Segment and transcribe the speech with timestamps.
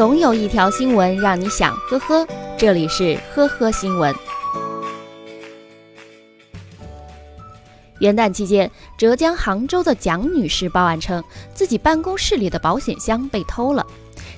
[0.00, 2.26] 总有一条新闻让你想呵呵。
[2.56, 4.14] 这里是呵呵新闻。
[7.98, 11.22] 元旦期间，浙江杭州的蒋女士报案称，
[11.52, 13.86] 自己办公室里的保险箱被偷了，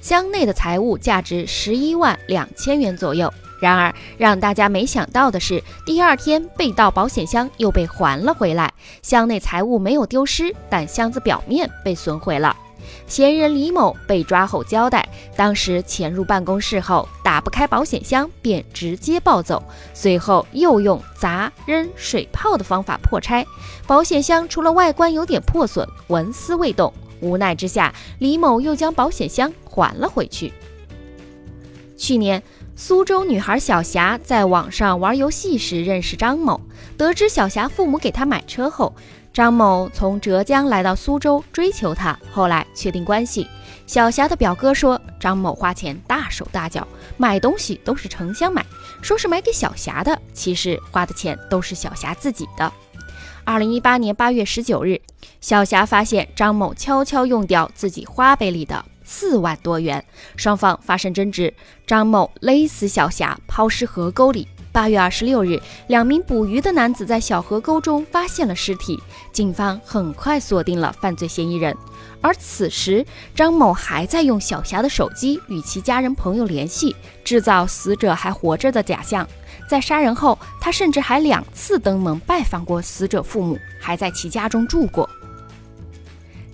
[0.00, 3.30] 箱内的财物价值十一万两千元左右。
[3.60, 8.72] 然而，让大家没想到的是，第二天被盗保险箱又被还了回来，
[9.02, 12.56] 箱内财物没有丢失，但箱子表面被损毁了。
[13.06, 15.06] 嫌疑人李某被抓后交代，
[15.40, 19.62] 当时潜入办公室后打不开保险箱，便直接暴走，
[19.94, 23.46] 随后又用砸、扔、水泡的方法破拆
[23.86, 26.92] 保险箱，除了外观有点破损，纹丝未动。
[27.22, 30.52] 无奈之下，李某又将保险箱还了回去。
[31.96, 32.42] 去年，
[32.76, 36.60] 苏州女孩小霞在网上玩游戏时认识张某，
[37.00, 38.94] 得知小霞父母给她买车后。
[39.32, 43.48] 张某从浙江来到苏州追求她，后来确定关系。
[43.86, 48.62] 小霞的表哥说，张某花钱大手大脚，买东西都是成箱买，
[49.00, 52.70] 说是买给小霞的，其实花的钱都是小霞自己的。
[53.44, 55.00] 二零一八年八月十九日，
[55.40, 60.04] 小霞发现张某悄悄用掉自己花呗里的四万多元，
[60.36, 61.54] 双方发生争执，
[61.86, 64.46] 张某勒死小霞，抛尸河沟里。
[64.72, 68.98] 八月二十六日，两名捕鱼的男子在小河沟中发现了尸体，
[69.32, 71.76] 警方很快锁定了犯罪嫌疑人。
[72.20, 73.04] 而此时，
[73.34, 79.26] 张某还在用小霞的手机与其家人朋友联系，制造死者还活着的假象。
[79.68, 85.08] 在杀人后，他甚至还两次登门拜访过死者父母，还在其家中住过。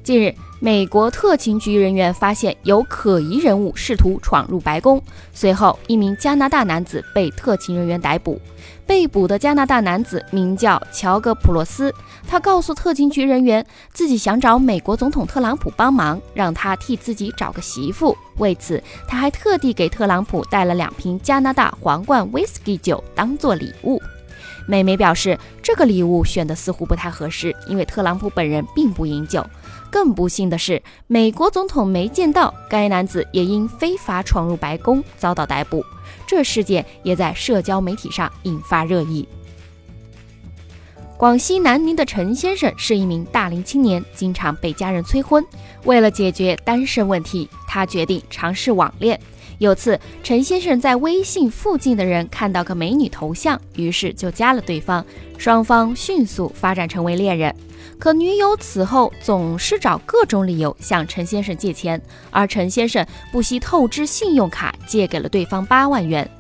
[0.06, 8.40] 近日，美国特勤局人员发现有可疑人物试图闯入白宫，随后一名加拿大男子被特勤人员逮捕。
[8.86, 11.92] 被捕的加拿大男子名叫乔格普洛斯，
[12.28, 18.16] 他告诉特勤局人员，自己想找美国总统特朗普帮忙，让他替自己找个媳妇。
[18.36, 24.00] 为此，他还特地给特朗普带了两瓶加拿大皇冠威士忌酒当做礼物。
[24.68, 29.44] 美媒表示，这个礼物选的似乎不太合适，因为特朗普本人并不饮酒。
[29.90, 35.84] 更不幸的是，美国总统没见到该男子，也因非法闯入白宫遭到逮捕。
[36.26, 39.26] 这事件也在社交媒体上引发热议。
[41.18, 45.42] 广西南宁的陈先生是一名大龄青年，经常被家人催婚。
[45.84, 49.18] 为了解决单身问题，他决定尝试网恋。
[49.56, 55.02] 有次，陈先生在微信附近的人看到个美女头像，于是就加了对方，
[55.38, 57.54] 双方迅速发展成为恋人。
[57.98, 61.98] 可女友此后总是找各种理由向陈先生借钱，
[62.30, 66.30] 而陈先生不惜透支信用卡借给了对方八万元。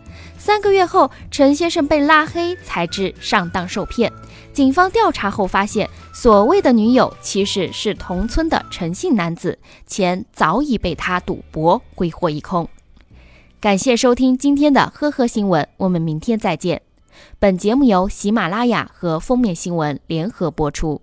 [0.46, 4.12] 三个月后，陈先生被拉黑，才知上当受骗。
[4.52, 9.58] 警方调查后发现，所谓的女友其实是同村的陈姓男子，
[9.88, 12.68] 钱早已被他赌博挥霍一空。
[13.60, 16.80] 感谢收听今天的呵呵新闻，我们明天再见。
[17.40, 21.02] 本节目由喜马拉雅和封面新闻联合播出。